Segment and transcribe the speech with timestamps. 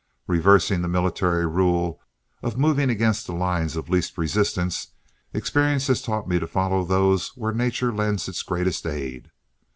[0.25, 2.01] Reversing the military rule
[2.41, 4.87] of moving against the lines of least resistance,
[5.31, 9.29] experience has taught me to follow those where Nature lends its greatest aid.